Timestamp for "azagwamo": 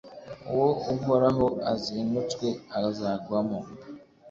2.79-3.59